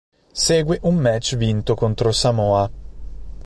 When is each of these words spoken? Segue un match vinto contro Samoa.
Segue 0.47 0.75
un 0.89 0.95
match 1.05 1.35
vinto 1.35 1.75
contro 1.75 2.11
Samoa. 2.11 2.65